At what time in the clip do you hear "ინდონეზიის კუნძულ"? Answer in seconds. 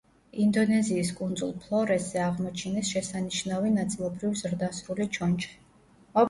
0.43-1.51